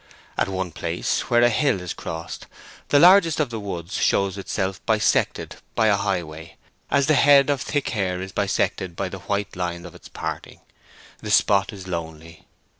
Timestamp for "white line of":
9.19-9.93